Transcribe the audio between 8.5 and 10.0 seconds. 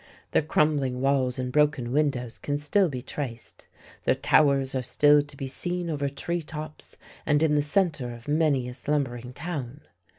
a slumbering town.